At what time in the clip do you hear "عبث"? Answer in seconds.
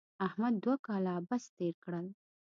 1.19-1.43